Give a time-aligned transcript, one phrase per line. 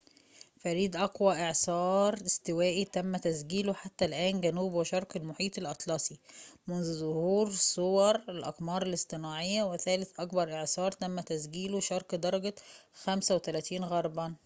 [0.61, 6.19] فريد أقوى إعصار استوائي تم تسجيله حتى الآن جنوب وشرق المحيط الأطلسي
[6.67, 12.53] منذ ظهور صور الأقمار الاصطناعية وثالث أكبر إعصار تم تسجيله شرق درجة
[12.93, 14.35] 35 غربًا